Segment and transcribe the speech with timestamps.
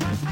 [0.00, 0.29] Thank you.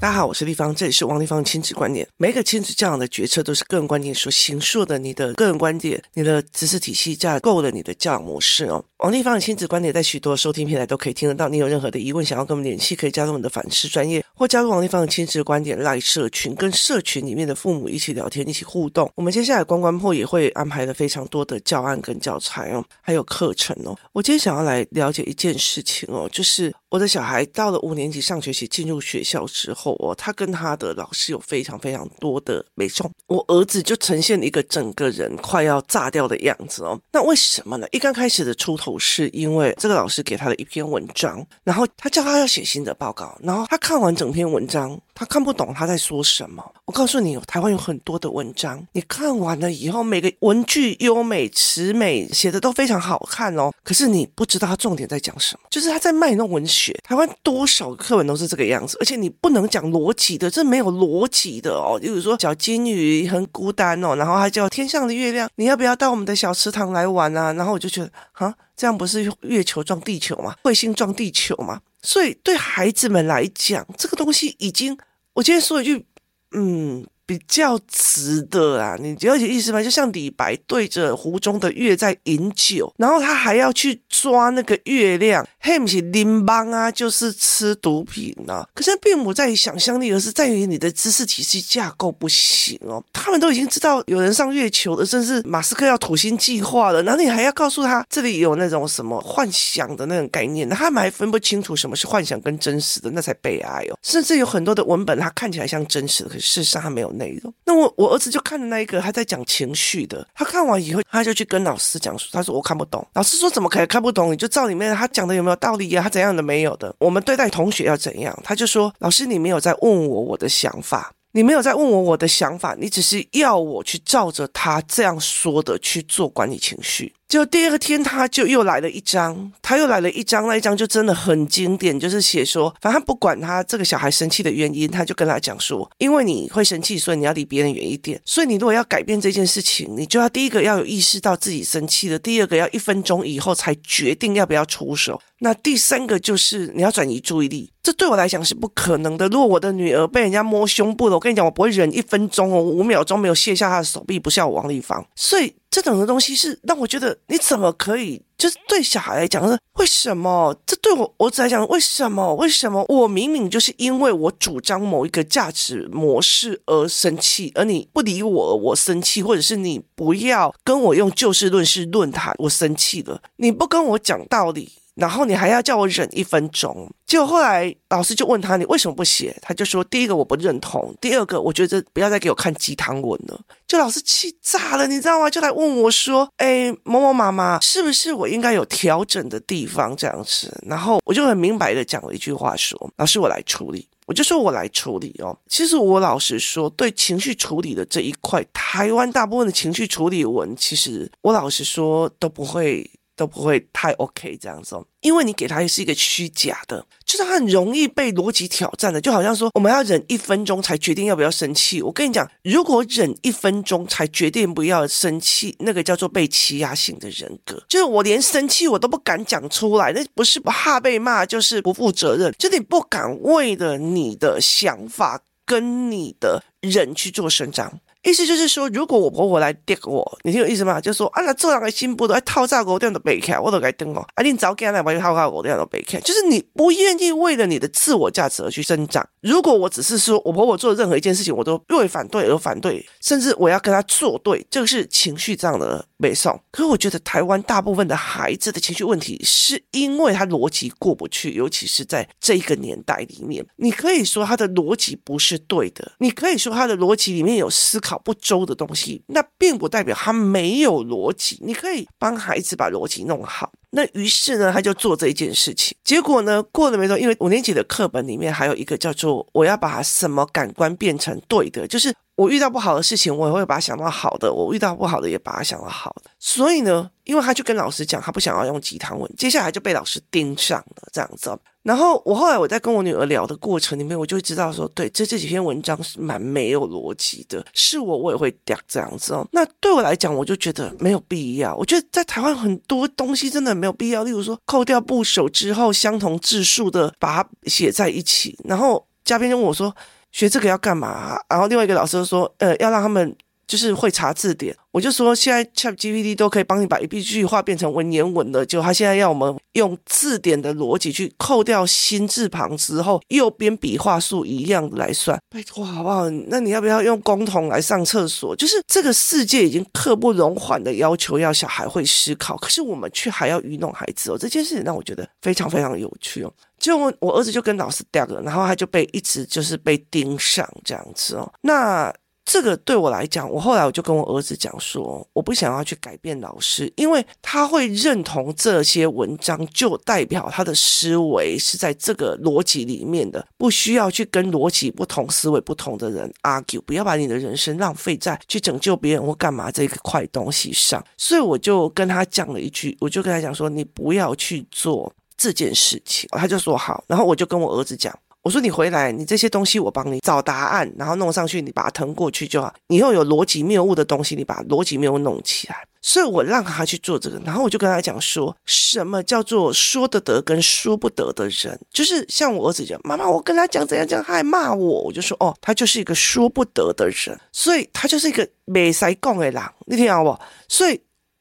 [0.00, 2.06] 大家好，我是丽芳，这里是王丽芳亲子观点。
[2.18, 8.84] 每一个亲子教养的决策都是个人观点所形塑的，你的个人观点、你的知识体系架构了你的教养模式哦。
[8.98, 11.48] 王丽芳的亲子观点在许多收听平台都可以听得到。
[11.48, 19.10] 你有任何的疑问，想要跟我们联系，可以加入我们的粉丝专业，或加入王丽芳的亲子观点赖社群，跟社群里面的父母一起聊天，一起互动。
[19.16, 23.98] 我们接下来关关破也会安排了非常多的教案跟教材哦，还有课程哦。
[24.12, 26.72] 我今天想要来了解一件事情哦，就是。
[26.90, 33.10] 我的小孩到了五年级上学期进入学校之后哦，他跟他的老师有非常非常多的没错。
[33.26, 36.98] 我儿子就呈现一个整个人快要炸掉的样子哦。
[37.12, 37.86] 那为什么呢？
[37.92, 46.64] 一刚开始的出头是因为这个老师给他的一篇文章，然后他叫他要写新的报告，然后他看完整篇文章，他看不懂他在说什么。
[46.84, 53.72] 我告诉你，台湾有很多的文章，你看完了以后，每个文句优美、词美，写的都非常好看哦。
[53.82, 56.96] 可是你不知道他重点在讲什么，就是他在卖弄文学。
[57.02, 61.98] 台湾多少课文都是这个样子，而且你不能讲逻辑的，这没有逻辑的哦。
[62.00, 67.52] 比如说小金鱼很孤单哦，然后还叫天上的月亮，你要不要到我们的小池塘来玩啊？
[67.54, 70.54] 然后我就觉得，啊，这样不是月球撞地球吗？
[70.62, 71.80] 彗星撞地球吗？
[72.00, 74.96] 所以对孩子们来讲，这个东西已经，
[75.38, 76.04] 我今天说一句。
[76.50, 79.82] 嗯，比较直的啊，你了解意思吗？
[79.82, 86.00] 就像李白对着湖中的月在饮酒，然后他还要去抓那个月亮，嘿，不是？
[86.00, 88.66] 拎帮啊，就是吃毒品啊。
[88.72, 93.04] 可是并不在于想象力，而是在于你的知识体系架构不行哦。
[93.12, 103.98] 他们都已经知道有人上月球了，甚至马斯克要土星计划了，然后你还要告诉他这里有那种什么幻想的那种概念，他们还分不清楚什么是幻想跟真实的，那才悲哀哦。
[104.02, 106.30] 甚至有很多的文本，它看起来像真实的。
[106.30, 107.52] 可是事实上他没有内容。
[107.66, 110.26] 那我我儿子就看了那一个，他在讲情绪的。
[110.34, 114.32] 他看完以后，他就去跟老师讲说：“他说我看不懂。”老师说：“怎么可能看不懂？
[114.32, 116.00] 你就照里面他讲的有没有道理呀？
[116.02, 116.94] 他怎样的没有的？
[116.98, 127.12] 我们对待同学要怎样？”他就说：“老师，你没有在问我我的想法。”你没有在问我我的想法，你只是要我去照着他这样说的去做管理情绪。
[127.28, 138.18] 就第二天他就又来了一张，他又来了一张，那一张就真的很经典，就是写说，反正不管他这个小孩生气的原因，他就跟他讲说，因为你会生气，所以你要离别人远一点。
[138.24, 145.20] 所以你如果要改变这件事情，你就要第一个要有意识到自己生气了，第二个要一分钟以后才决定要不要出手。
[145.40, 149.28] 那第三个就是你要转移注意力，这对我来讲是不可能的。
[149.28, 155.06] 如果我的女儿被人家摸胸部了，我跟你讲，我不会忍一分钟哦，五秒钟没有卸下她的手臂，不像我王丽芳。
[155.14, 158.22] 所以这种的东西是让我觉得，你怎么可以？
[158.38, 160.56] 就是对小孩来讲是为什么？
[160.64, 162.34] 这对我儿子来讲，为什么？
[162.36, 162.84] 为什么？
[162.88, 173.20] 我明明就是因为我主张某一个价值模式而生气，而你不理我，我生气，或者是你不要跟我用就事论事论他，我生气了。
[173.36, 174.72] 你不跟我讲道理。
[174.98, 179.36] 然后你还要叫我忍一分钟，结果后来老师就问他，你为什么不写？
[179.40, 183.40] 他就说，第一个我不认同，第二个我觉得不要再给我看鸡汤文了。
[183.64, 185.30] 就老师气炸了，你知道吗？
[185.30, 190.52] 就来问我说，哎，某某妈妈，是不是我应该有调整的地方这样子？
[190.66, 195.38] 然后我就很明白的讲了一句话说，老师我来处理，我就说我来处理哦。
[195.48, 202.90] 其实我老实说，对情绪处理的这一块，台湾大部分的情绪处理文，其实我老实说都不会。
[203.18, 211.82] 都不会太 OK 这样子，因为你给他是一个虚假的，就是他很容易被逻辑挑战的，就好像说我们要忍一分钟才决定要不要生气。
[211.82, 227.80] 我跟你讲，如果忍一分钟才决定不要生气，那个叫做被欺压型的人格，就是我连生气我都不敢讲出来，那不是不怕被骂，就是不负责任，就你不敢为了你的想法跟你的人去做伸张。
[228.08, 230.80] 意思就是说，如果我婆婆来跌我，你听有意思吗？
[230.80, 234.04] 就说啊，那做两个新妇都爱套炸狗这样的背开，我都该等哦。
[234.14, 239.06] 啊，你早给来把套炸狗这样的背开，就是你不愿意为了你的自我价值而去生长。
[239.20, 246.38] 如果我只是说我婆婆做任何一件事情，我都为反对而反对，甚至我要跟她作对，这个是情绪上的背诵。
[246.50, 261.38] 可是我觉得台湾大部分的孩子的情绪问题，是因为他逻辑过不去，尤其是在这一个年代里面，你可以说他的逻辑不是对的，你可以说他的逻辑里面有思考不周的东西，那并不代表他没有逻辑。
[261.42, 263.52] 你可以帮孩子把逻辑弄好。
[263.70, 265.76] 那于是呢，他就做这一件事情。
[265.84, 276.10] 结果呢，过了没多，因为五年级的课本里面还有一个叫做“我要把什么感官变成对的”，就是我遇到不好的事情，我也会把它想到好的；我遇到不好的，也把它想到好的。
[276.18, 281.30] 所以呢，因为他就跟老师讲，他不想要用鸡汤文，接下来就被老师盯上了这样子。
[281.62, 289.24] 然后我后来我在跟我女儿聊的过程里面，我就会知道说，对，这这几篇文章是蛮没有逻辑的，是我我也会掉这样子哦。
[289.30, 291.54] 那对我来讲，我就觉得没有必要。
[291.54, 298.36] 我觉得在台湾很多东西真的没有必要，例如说扣掉部首之后，相同字数的把它写在一起。
[298.42, 299.72] 然后嘉宾就问我说，
[300.12, 301.18] 学这个要干嘛？
[301.28, 303.16] 然后另外一个老师就说，呃，要让他们。
[303.48, 316.10] 就是会查字典，我就说现在 ChatGPT 都可以帮你把一句话变成文言文的，就他现在要我们用字典的逻辑去扣掉心字旁之后，右边笔画数一样来算，拜托好不好？
[316.26, 318.36] 那你要不要用公统来上厕所？
[318.36, 326.30] 就是这个世界已经刻不容缓的要求要小孩会思考，可是我们却还要愚弄孩子哦，这件事情让我觉得非常非常有趣哦。
[326.68, 331.92] 就我我儿子就跟老师掉了，然后他就被一直就是被盯上这样子哦，那。
[332.30, 350.84] 这个对我来讲，我后来我就跟我儿子讲说，我不想要去改变老师，因为他会认同这些文章，就代表他的思维是在这个逻辑里面的，不需要去跟逻辑不同、思维不同的人 argue，不要把你的人生浪费在去拯救别人或干嘛这个块东西上。
[350.98, 356.08] 所以我就跟他讲了一句，我就跟他讲说，你不要去做这件事情。
[356.12, 357.94] 他就说好，然后我就跟我儿子讲。
[358.22, 362.52] 我说你回来，你这些东西我帮你找答案，然后弄上去，你把它腾过去就好。
[362.66, 365.64] 你以后有逻辑谬误的东西，你把逻辑谬误弄起来。
[365.80, 380.18] 所以我让他去做这个，然后我就跟他讲说，什么叫做说得得跟说不得的人，就是像我儿子讲，妈妈，我跟他讲怎样讲，他还骂我，我就说哦，他就是一个说不得的人，所以他就是一个没塞讲的狼，你听好不？
[380.48, 380.78] 所以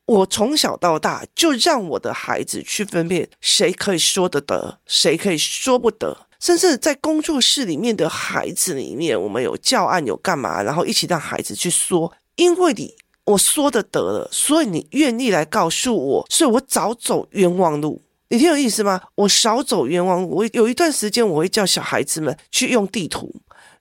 [0.08, 6.26] 我从小到大就让我的孩子去分辨谁可以说得得，谁可以说不得。
[6.40, 12.96] 甚至在工作室里面的孩子里面，我们有教案有干嘛，然后一起让孩子去说，因为你
[13.26, 18.02] 我说的得了，所以你愿意来告诉我，所以我早走冤枉路。
[18.30, 19.02] 你听有意思吗？
[19.16, 20.30] 我少走冤枉路。
[20.30, 23.34] 我有一段时间我会叫小孩子们去用地图，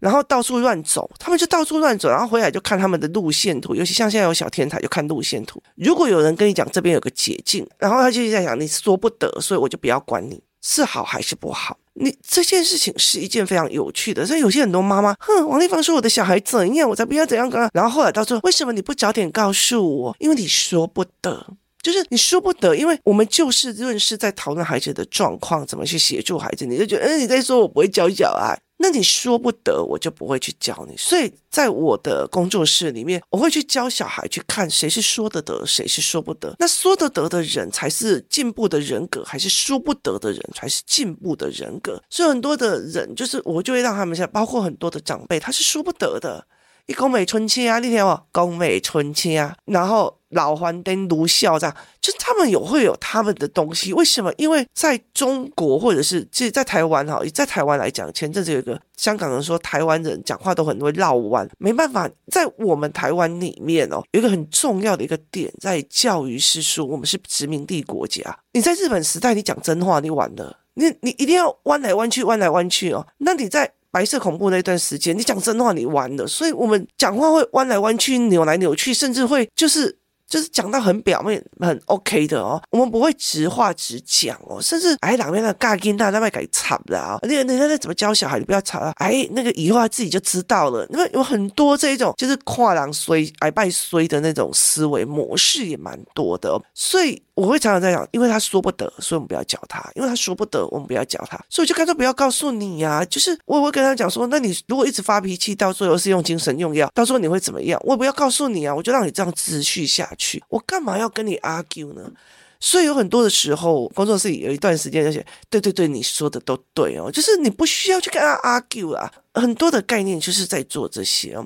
[0.06, 5.60] 然后到处乱走，他们就到处乱走，然后回来就看他们的路线图，尤其像现在有小天才就看路线图。
[5.74, 11.76] 如果有人跟你讲这边有个捷径，然后他就在想你说不得，所以我就不要管你是好还是不好。
[11.94, 17.68] 你这件事情是一件非常有趣的，所以有些很多妈妈，哼，王丽芳说我的小孩怎样，我才不要怎样跟他。
[17.74, 20.16] 然后后来到最后，为什么你不早点告诉我？
[20.20, 21.44] 因为你说不得，
[21.82, 28.56] 就是你说不得，因为我们就事论事在讨论孩子的状况，怎么去协助孩子，你就觉得，嗯，你在说我不会教小孩。
[28.78, 30.94] 那你说不得，我就不会去教你。
[30.96, 36.54] 所以在我的工作室里面，我会去教小孩去看谁是说得得，谁是说不得。
[36.58, 42.02] 那说得得的人才是进步的人格，还是说不得的人才是进步的人格？
[42.10, 46.46] 所以很多的人，就是我就会让他们像，包括很多的长辈，他是说不得的。
[46.86, 50.16] 一宫美春切啊，那天哦，宫美春切啊，然后。
[50.30, 53.92] 老还灯如笑这样，就他们有会有他们的东西。
[53.92, 54.30] 为什么？
[54.36, 68.36] 因为在中国或者是其实在台湾哈，在台湾来讲，前阵子有个香港人说台湾人讲话都很会绕弯，没办法，在我们台湾里面哦，有一个很重要的一个点，在教育是说我们是殖民地国家。
[68.52, 73.06] 你在日本时代，你讲真话，你完了，你你一定要弯来弯去，弯来弯去哦。
[73.18, 76.26] 那你在白色恐怖那段时间，你讲真话，你完了。
[76.26, 79.96] 所以我们讲话会弯来弯去，扭来扭去，甚至会就是。
[80.28, 88.36] 就是讲到很表面很 OK 的哦，我们不会直话直讲哦，甚至哎两边的尬音大那边给插了啊，那个那那怎么教小孩？
[88.36, 90.84] 你不要吵了，哎那个以后他自己就知道了。
[90.90, 97.22] 因为有很多这一种就是跨栏衰挨拜衰的那种思维模式也蛮多的，所以。
[97.36, 101.36] 我会常常在讲，因为他说不得，所以我们不要教他；因为他说不得，我们不要教他。
[101.50, 103.04] 所以我就干脆不要告诉你呀、啊。
[103.04, 107.78] 就是我会跟他讲说，那你如果一直发脾气，到最后是用精神用药，到时候你会怎么样？
[107.84, 110.42] 我也不要告诉你啊，我就让你这样持续下去。
[110.48, 112.10] 我干嘛要跟你 argue 呢？
[112.58, 119.12] 所以有很多的时候，工作室里有一段时间，而且对对对，你说的都对哦，就是你不需要去跟他 argue 啊。
[119.34, 121.36] 很多的概念就是在做这些。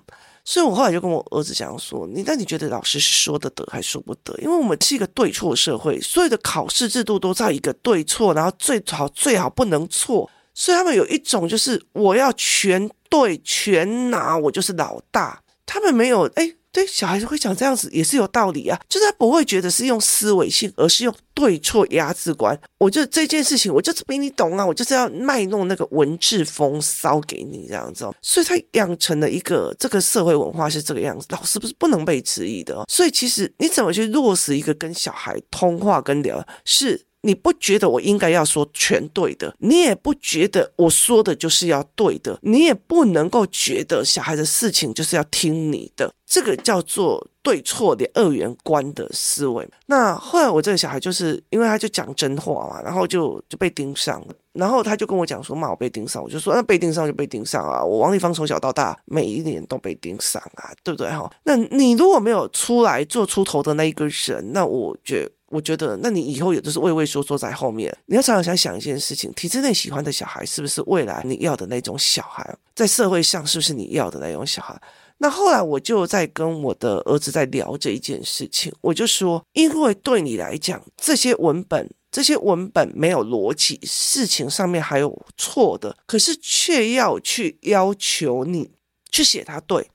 [0.45, 4.37] 所以我后来就跟我儿子讲说：“你那你觉得老师是说得得还说不得？
[4.43, 10.31] 因为我们是一个对错社会，所有的考试制度都在一个对错，然后最好最好不能错。
[10.55, 15.43] 所以他们有一种就是我要全对全拿，我就是老大。
[15.67, 22.59] 他们没有哎。”对，小孩子会讲这样子也是有道理啊，就是他不会觉得是用思维性，而是用对错压制观。
[22.77, 28.15] 我就这件事情，我就是比你懂啊，我就是要卖弄那个文字风骚给你这样子哦。
[28.21, 32.85] 所以他养成了一个这个社会文化是这个样子，老师不是不能被质疑的。
[32.89, 37.07] 所以其实你怎么去落实一个跟小孩通话跟聊是。
[37.23, 49.69] 你不觉得我应该要说全对的，你也不觉得我说的就是要对的，你也不能够觉得小孩的事情就是要听你的，这个叫做对错的二元观的思维。
[49.87, 61.31] 那后来我这个小孩就是因为他就讲真话嘛，然后就就被盯上了，然后他就跟我讲说，骂我被盯上，我就说那被盯上就被盯上啊，我王丽芳从小到大每一年都被盯上啊，对不对哈？
[61.45, 65.31] 那你如果没有出来做出头的那一个人，那我觉得。
[65.51, 67.93] 我觉得，那你以后也都是畏畏缩缩在后面。
[68.07, 72.57] 你要常常想想一件事情：体制内喜欢的小孩，是不是未来你要的那种小孩？
[72.73, 74.81] 在社会上，是不是你要的那种小孩？
[75.19, 88.71] 那后来我就在跟我的儿子在聊这一件事情，我就说，因为对你来讲，这些文本、这些文本没有逻辑，事情上面还有错的，可是却要去要求你
[89.11, 89.91] 去写它对，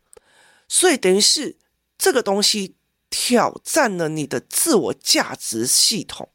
[0.68, 1.56] 所以等于是
[1.98, 2.76] 这个东西。
[3.10, 6.30] 挑战了你的自我价值系统，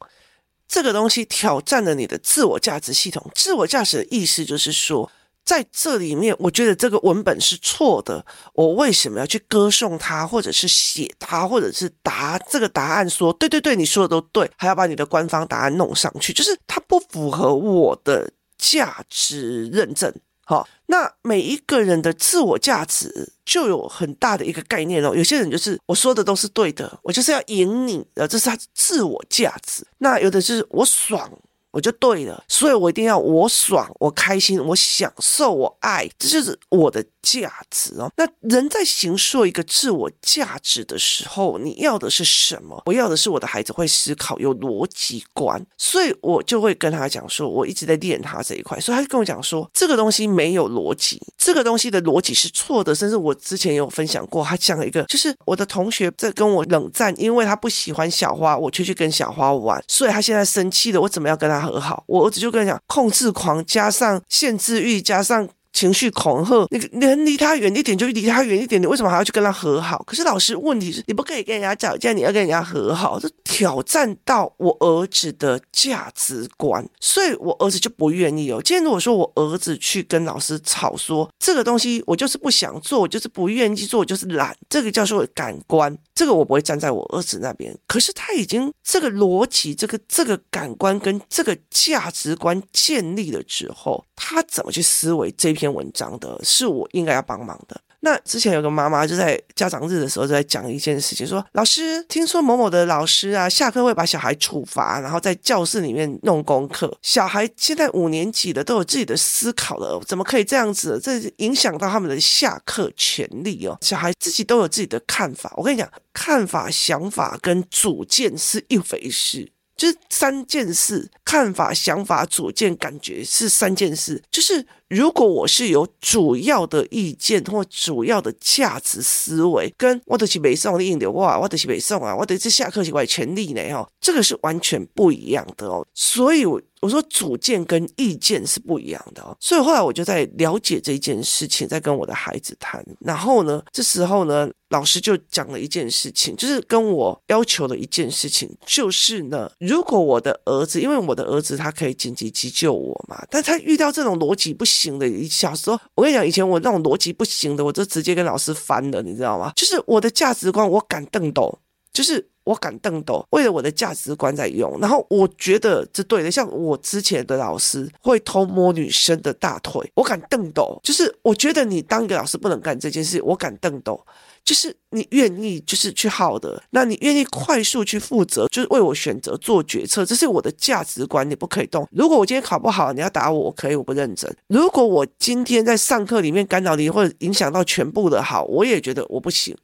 [0.66, 3.30] 这个东西挑战了你的自我价值系统。
[3.34, 5.10] 自我价值的意思就是说，
[5.44, 8.24] 在这里面，我觉得这个文本是错的，
[8.54, 20.14] 我为什么要去歌颂它，或者是写它，或者是答这个答案说对对对，你说的都对，还要把你的官方答案弄上去，就是它不符合我的价值认证。
[20.50, 25.14] 好，那每一个人的自我价值就有很大的一个概念哦。
[25.14, 29.86] 有些人就是我说的都是对的，我就是要赢你，呃，这是他自我价值。
[29.98, 31.30] 那有的就是我爽。
[31.72, 38.10] 我就对了，所以我一定要我爽，我开心，我享受，我爱，这就是我的价值哦。
[38.16, 42.82] 那人在形塑一个自我价值的时候，你要的是什么？
[42.86, 48.78] 我要的是我的孩子会思考，有逻辑观，所以我就会跟他讲说，我一直在练他这一块。
[48.80, 52.94] 所以他就跟我讲说，这个东西没有逻辑，这个东西的逻辑是错的。
[52.94, 61.00] 甚至我之前有分享过，他讲一个，就是我的同学在跟我冷战，因为他不喜欢小花，我却去跟小花玩，所以他现在生气了。
[61.00, 61.60] 我怎么样跟他？
[61.60, 65.46] 和好，我儿子就跟你讲，控制狂加上限制欲加上。
[65.72, 70.02] 情绪恐吓，你能离他远一点就离他远一点，你为什么还要去跟他和好？
[70.06, 78.60] 可是老师，问题是你不可以跟人家吵架，你要跟人家和好，这挑战到我儿子的价值观，所以我儿子就不愿意哦。
[78.64, 87.76] 今天如果说我儿子去跟老师吵说这个东西我就是不想做，我就是不愿意做，我就是懒，这个叫做感官，这个我不会站在我儿子那边。
[87.86, 95.59] 可是他已经这个逻辑，这个这个感官跟这个价值观建立了之后，他怎么去思维这？
[95.60, 97.78] 篇文章的是我应该要帮忙的。
[98.02, 106.96] 那之前有个妈妈就在家长日的时候就在讲一件事情，说老师听说某某的老师啊，下课会把小孩处罚，然后在教室里面弄功课。
[107.02, 110.98] 小孩现在五年级了，都有自己的思考了，怎么可以这样子？
[111.02, 113.76] 这影响到他们的下课权利哦。
[113.82, 115.52] 小孩自己都有自己的看法。
[115.58, 119.52] 我跟你讲，看法、想法跟主见是一回事。
[119.80, 124.22] 就是三件事：看法、想法、主见、感觉是三件事。
[124.30, 135.86] 就是如果我是有主要的意见或主要的价值思维，跟我的是北宋的硬的哇，我的是北宋啊，我的这下课是我的权利呢哈，这个是完全不一样的哦。
[135.94, 136.60] 所以我。
[136.80, 142.84] 我说主见跟意见是不一样的哦，所以后来我就在了解这件事情，在跟我的孩子谈。
[143.00, 159.52] 然后呢，这时候呢，老师就讲了一件事情，就是跟我要求的一件事情，就是呢，如果我的儿子，因为我的儿子他可以紧急急救我嘛，但他遇到这种逻辑不行的，小时候我跟你讲，以前我那种逻辑不行的，我就直接跟老师翻了，你知道吗？
[159.54, 161.58] 就是我的价值观，我敢瞪斗，
[161.92, 162.29] 就是。
[162.44, 166.30] 我敢瞪斗，为了我的价值观在用，然后我觉得这对的。
[166.30, 174.00] 像我之前的老师会偷摸女生的大腿，我敢瞪斗，就是我觉得你当一个老师不能干这件事，我敢瞪斗，
[174.44, 181.86] 就是你愿意就是去好的，那你愿意快速去负责，就是为我选择做决策，这是我的价值观，你不可以动。
[181.92, 184.34] 如果我今天考不好，你要打我，我可以，我不认真。
[184.48, 189.56] 如果我今天在上课里面干扰你，或者影响到全部的好，我也觉得我不行。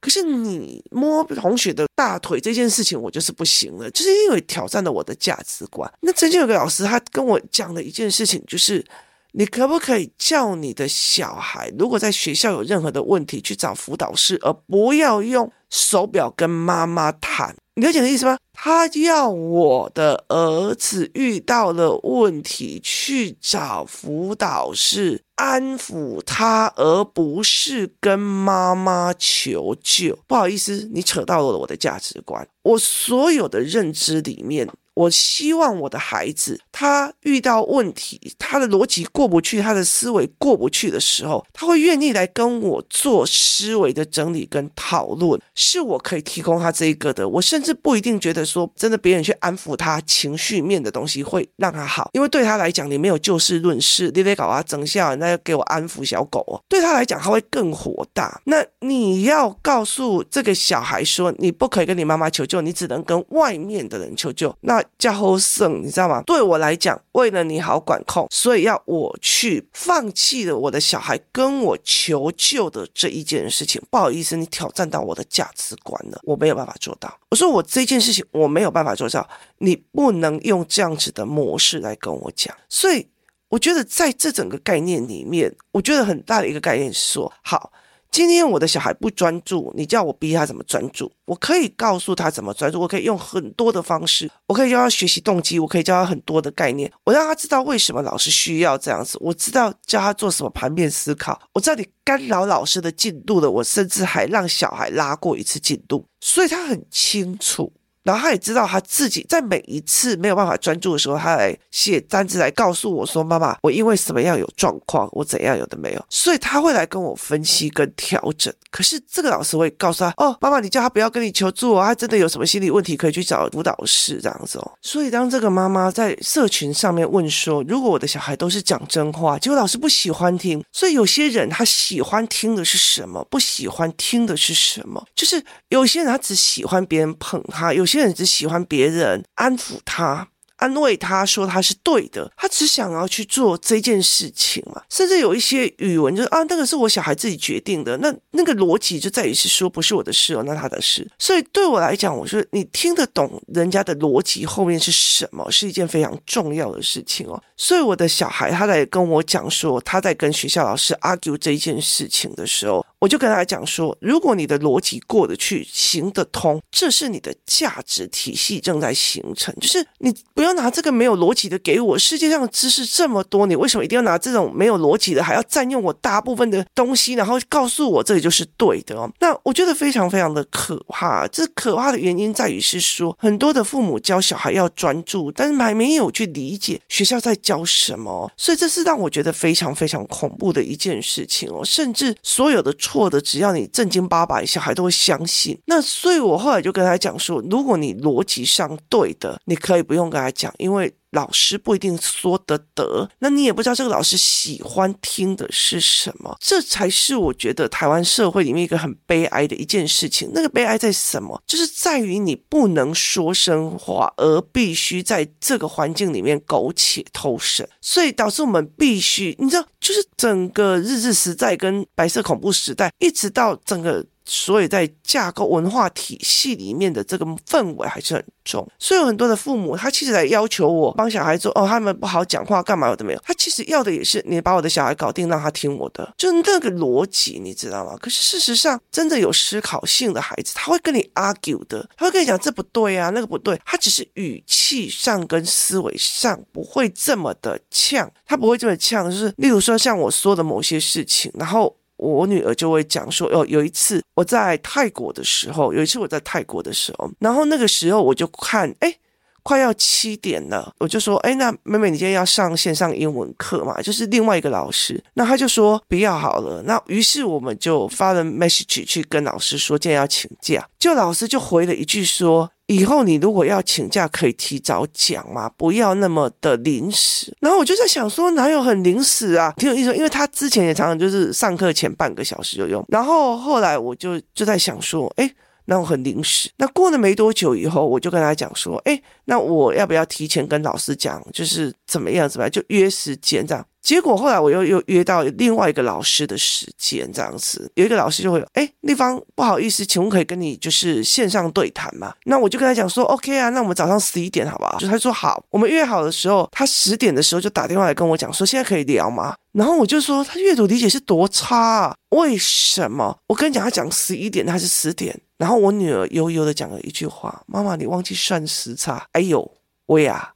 [0.00, 5.90] 可是你摸同学的大腿这件事情，我就是不行了，就是因为挑战了我的价值观。
[6.00, 8.84] 那曾经有个老师，他跟我讲了一件事情，就是
[9.32, 17.54] 你可不可以叫你的小孩，如果在学校有任何的问题，去找辅导室，而不要用手表跟妈妈谈。
[17.80, 18.36] 你了解的意思吗？
[18.52, 30.18] 他要我的儿子遇到了问题去找辅导室安抚他，而不是跟妈妈求救。
[30.26, 32.46] 不好意思，你扯到了我的价值观。
[32.64, 47.28] 我所有的认知里面，我希望我的孩子，他遇到问题，他的逻辑过不去，他的思维过不去的时候，他会愿意来跟我做思维的整理跟讨论，是我可以提供他这一个的。
[47.28, 56.60] 我甚至不一定觉得说，真的别人去安抚他情绪面的东西会让他好，因为对他来讲，你没有就事论事，你得搞啊整下，那要给我安抚小狗哦。
[56.68, 58.40] 对他来讲，他会更火大。
[58.44, 64.54] 那你要告诉这个小孩说，你不可以跟你妈妈求救，你只能跟外面的人求救。
[64.62, 66.22] 那叫后生，你知道吗？
[66.26, 73.80] 对我来讲，为了你好管控，所以要我去放弃了我的小孩跟我求救的这一件事情。
[73.90, 77.12] 不好意思，你挑战到我的价值观了，我没有办法做到。
[77.30, 82.56] 我说我这件事情我没有办法做到，你不能用这样子的模式来跟我讲。
[82.68, 83.06] 所以
[83.48, 87.72] 我觉得在这整个概念里面，我觉得很大的一个概念是说，好。
[88.10, 91.10] 今天我的小孩不专注，你叫我逼他怎么专注？
[91.26, 107.72] 我可以告诉他怎么专注，我可以用很多的方式，我可以教他学习动机，我可以教他很多的概念，我让他知道为什么老师需要这样子，我知道教他做什么盘面思考，我知道你干扰老师的进度了，我甚至还让小孩拉过一次进度，所以他很清楚。
[108.02, 118.52] 然后他也知道他自己在每一次没有办法专注的时候，他来写单子来告诉我说：“妈妈，我因为什么样有状况，我怎样有的没有。”所以他会来跟我分析跟调整。
[118.70, 133.22] 可是这个老师会告诉他：“哦，妈妈，你叫他不要跟你求助哦，他真的有什么心理问题可以去找辅导室这样子哦。”所以当这个妈妈在社群上面问说：“如果我的小孩都是讲真话，结果老师不喜欢听，所以有些人他喜欢听的是什么？
[133.30, 135.04] 不喜欢听的是什么？
[135.14, 140.28] 就是有些人他只喜欢别人捧他，有。”有些人只喜欢别人安抚他。
[140.58, 144.82] 安慰他说他是对的，他只想要去做这件事情嘛。
[144.90, 151.10] 甚至有一些语文就是啊，那个是我小孩自己决定的，那那个逻辑就在于是说不是我的事哦，那他的事。
[151.18, 157.42] 所以对我来讲，我说你听得懂人家的逻辑后面是什么，是一件非常重要的事情哦。
[157.56, 170.50] 所以我的小孩他在跟我讲说他在跟学校老师 argue 这件事情的时候，我就跟他讲说，如果你的逻辑过得去，行得通，这是你的价值体系正在形成，就是你不要。
[170.60, 179.08] 拿这个没有逻辑的给我，世界上的知识这么多，你为什么一定要拿这种没有逻辑的，还要占用我大部分的东西，然后告诉我这里就是对的哦？
[179.20, 181.26] 那我觉得非常非常的可怕。
[181.28, 191.64] 这可怕的原因在于是说，很多的父母教小孩要专注，但是还没有去理解学校在教什么，所以这是让我觉得非常非常恐怖的一件事情哦。
[191.64, 195.56] 甚至所有的错的，只要你正经八百，小孩都会相信。
[195.66, 200.52] 那所以我后来就跟他讲说，如果你逻辑上对的，你可以不用跟他讲。
[200.58, 210.30] 因为老师不一定说得得，那你也不知道这个老师喜欢听的是什么，这才是我觉得台湾社会里面一个很悲哀的一件事情。
[210.32, 211.42] 那个悲哀在什么？
[211.46, 224.04] 就是在于你不能说真话，而必须在这个环境里面苟且偷生，所以导致我们必须，你知道，就是整个日治时代跟白色恐怖时代，一直到整个。
[224.32, 237.96] 所以在架构文化体系里面的这个氛围还是很重，所以有很多的父母他其实来要求我帮小孩做哦，他们不好讲话干嘛有的没有，他其实要的也是你把我的小孩搞定，让他听我的，就那个逻辑你知道吗？
[238.00, 251.74] 可是事实上，真的有思考性的孩子，他会跟你 argue 的，他会跟你讲这不对啊，那个不对，他只是语气上跟思维上不会这么的呛，他不会这么呛，就是例如说像我说的某些事情，然后。
[252.00, 258.94] 我女儿就会讲说，哦，有一次我在泰国的时候，有一次我在泰国的时候，然后那个时候我就看，哎，
[259.42, 263.80] 快要七点了，我就说，哎，那妹妹你今天要上线上英文课嘛？
[263.82, 272.50] 就是另外一个老师，那他就说不要好了，那于是我们就发了 message 去跟老师说，今天要请假，就老师就回了一句说。
[272.70, 277.36] 以后你如果要请假，可以提早讲嘛，不要那么的临时。
[277.40, 279.52] 然后我就在想说，哪有很临时啊？
[279.56, 282.84] 挺有意思，因为他之前也常常就是上课前半个小时就用。
[282.88, 285.28] 然后后来我就就在想说，哎，
[285.70, 286.50] 那我很临时。
[286.56, 293.64] 那过了没多久以后，我就跟他讲说，哎，那我要不要提前跟老师讲，就是怎么样怎么样，就约时间这样。
[293.80, 302.12] 结果后来我又又约到另外一个老师的时间，这样子有一个老师就会，哎，丽芳不好意思，请问可以跟你就是线上对谈吗？
[302.24, 304.76] 那我就跟他讲说，OK 啊，那我们早上十一点好不好？
[304.80, 309.36] 就他说好，我们约好的时候，他十点的时候就打电话来跟我讲说，现在可以聊吗？
[309.52, 313.16] 然后我就说他阅读理解是多差啊，为什么？
[313.28, 315.18] 我跟你讲，他讲十一点还是十点？
[315.40, 319.50] 然后我女儿悠悠的讲了一句话，妈妈你忘记算时差，哎呦
[319.86, 320.34] 喂呀！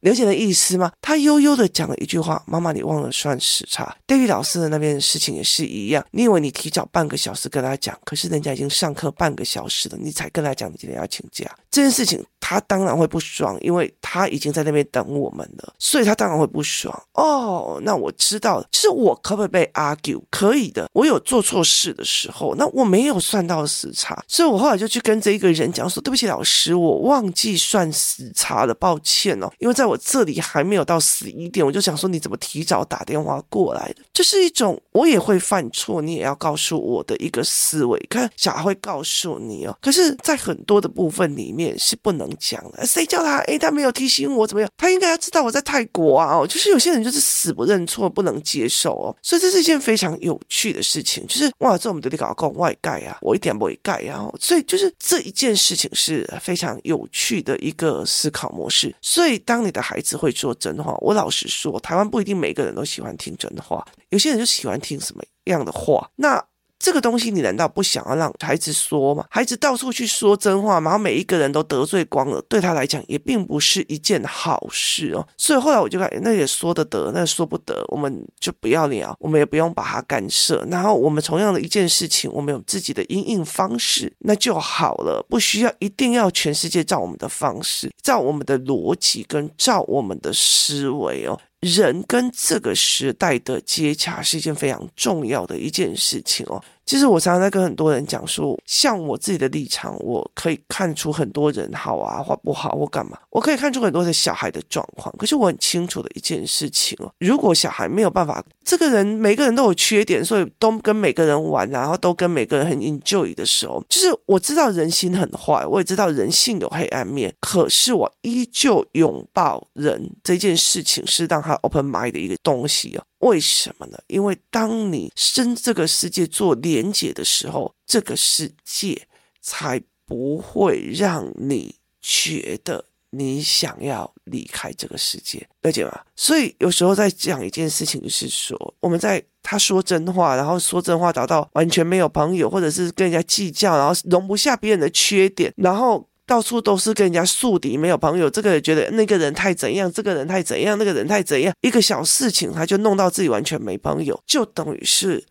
[0.00, 0.92] 了解的意思吗？
[1.00, 6.04] 她悠悠的讲了一句话：“妈妈，你忘了算时差。”对于老师的那边的事情也是一样。
[6.10, 11.48] 你以为你提早半个小时跟他讲，可是人家已经上课半个小时了，你才跟他讲你今天要请假。
[11.72, 12.24] 这件事情。
[12.44, 16.92] 他当然会不爽，因为他已经在那边等我们了，所以他当然会不爽。
[17.14, 20.20] 哦，那我知道了，就是我可不可以被 argue？
[20.28, 20.90] 可以的。
[20.92, 34.02] 我有做错事的时候，那我没有算到时差，所以我后来就去跟这一个人讲说：“对不起，老师，我忘记算时差了，抱歉哦。”因为在我这里还没有到十一点，我就想说你怎么提早打电话过来的？
[34.12, 37.98] 这、是一种我也会犯错，你也要告诉我的一个思维。
[38.10, 42.22] 看小孩会告诉你哦，可是，在很多的部分里面是不能。
[42.38, 43.38] 讲的，谁叫他？
[43.40, 44.70] 诶，他没有提醒我怎么样？
[44.76, 46.38] 他应该要知道我在泰国啊！
[46.38, 49.14] 哦，就是有些人就是死不认错，不能接受哦。
[49.22, 54.28] 所以这是一件非常有趣的事情，就是哇，这我们得搞个外盖啊，我一点不会盖啊。
[54.40, 58.92] 所以就是这一件事情是非常有趣的一个思考模式。
[59.02, 66.10] 所以当你的孩子会说真话，我老实说，台湾不一定每个人都喜欢听真话，有些人就喜欢听什么样的话。
[66.16, 66.42] 那。
[66.82, 69.24] 这个东西你难道不想要让孩子说吗？
[69.30, 75.24] 孩子到处去说真话，然后每一个人都得罪光了，对他来讲也并不是一件好事哦。
[75.38, 80.66] 所以后来我就感觉，那也说得得，那说不得，我们就不要聊，我们也不用把它干涉。
[80.68, 91.38] 然后我们同样的一件事情，我们有自己的因应方式，那就好了，不需要一定要全世界照我们的方式，照我们的逻辑跟照我们的思维哦。
[91.62, 96.62] 人跟这个时代的接洽是一件非常重要的一件事情哦。
[96.92, 105.10] 其实我常常在跟很多人讲说，像我自己的立场，我可以看出很多人好啊或不好或干嘛，我可以看出很多的小孩的状况。
[105.16, 123.02] 可是我很清楚的一件事情哦，如果小孩没有办法，这个人每个人都有缺点，所以都跟每个人玩，然后都跟每个人很 enjoy 的时候，就是我知道人心很坏，我也知道人性有黑暗面，可是我依旧拥抱人这件事情，是让他 open mind 的一个东西哦。
[123.22, 123.98] 为什么呢？
[124.06, 129.06] 因为当你跟这个世界做连结的时候，这个世界
[129.40, 136.00] 才不会让你觉得你想要离开这个世界，了解吗？
[136.16, 146.08] 所以有时候在讲一件事情，是说我们在他说真话，然后说真话，找到完全没有朋友，或者是跟人家计较，然后容不下别人的缺点，然后。
[146.32, 148.30] 到处都是跟人家树敌，没有朋友。
[148.30, 151.54] 这个人觉得那个人太怎样，这个人太怎样，那个人太怎样。
[151.60, 155.22] 一个小事情他就弄到自己完全没朋友，就等于是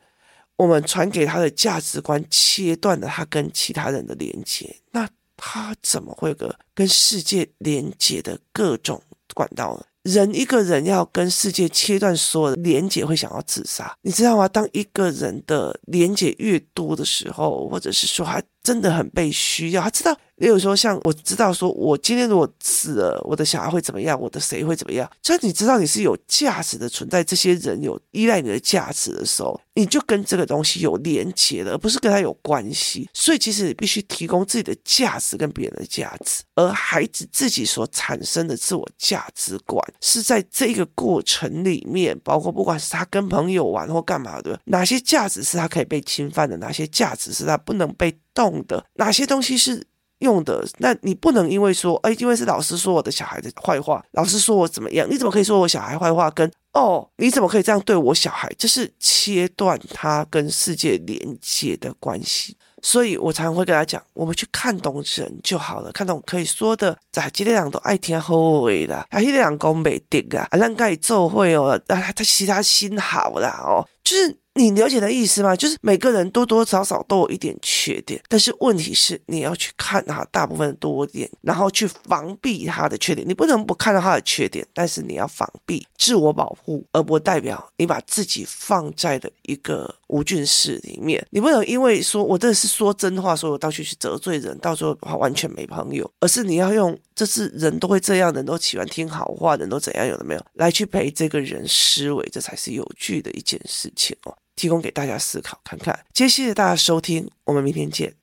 [0.57, 4.75] 我们传给他的价值观切断了他跟其他人的连接。
[4.91, 9.01] 那他怎么会有个跟世界连接的各种
[9.33, 9.83] 管道呢？
[10.03, 14.47] 人一个人要跟世界切断所有的连接，会想要自杀，你知道吗？
[14.47, 20.17] 当一个人的连接越多的时候，或者是说他真的很被需要，他知道。
[20.37, 24.19] 例如说，像我知道，说我今天如果死了，我的小孩会怎么样？
[24.19, 25.07] 我的谁会怎么样？
[25.21, 33.07] 所以你知道你是有价值的存在，这些人有依赖你的价值的时候，你就跟这个东西有连接了，而不是跟他有关系。
[33.13, 49.87] 所以其实你必须提供自己的价值跟别人的价值，而孩子自己所产生的自我价值观是在这个过程里面，包括不管是他跟朋友玩或干嘛的，哪些价值是他可以被侵犯的，哪些价值是他不能被动的，哪些东西是。
[50.21, 56.29] 用的，那你不能因为说，哎，因为是老师说我的小孩的坏话，老师说我怎么样，你怎么可以说我小孩坏话？
[56.29, 58.47] 跟哦，你怎么可以这样对我小孩？
[58.55, 62.55] 这是切断他跟世界连接的关系。
[62.83, 74.37] 所以我常常会跟他讲，我们去看懂人就好了，看懂可以说的，在这些人都爱听好话的，啊，这些人讲不定啊，啊，让他做会哦，啊，他其他心好啦哦，就是。
[74.53, 75.55] 你了解的意思吗？
[75.55, 83.25] 就是每个人多多少少都有一点缺点，但是问题是你要去看他大部分的多点，然后去防避他的缺点。
[83.27, 91.25] 你不能不看到他的缺点，但是你要防避、自我保护，而不代表你把自己放在了一个无菌室里面。
[91.29, 100.45] 你不能因为说我这是说真话，所以我到处去得罪人，到时候完全没朋友，而是你要用这是人都会这样，人都喜欢听好话，人都怎样，有了没有？
[100.55, 104.35] 来去陪这个人思维，这才是有趣的一件事情哦。
[104.61, 108.13] 提供给大家思考看看，今天谢谢大家收听，我们明天见。